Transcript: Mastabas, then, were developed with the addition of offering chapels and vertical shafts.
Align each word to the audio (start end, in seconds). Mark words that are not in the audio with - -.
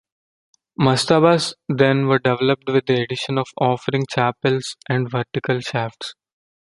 Mastabas, 0.79 1.53
then, 1.69 2.07
were 2.07 2.17
developed 2.17 2.63
with 2.67 2.87
the 2.87 3.03
addition 3.03 3.37
of 3.37 3.45
offering 3.59 4.07
chapels 4.09 4.75
and 4.89 5.07
vertical 5.11 5.59
shafts. 5.59 6.15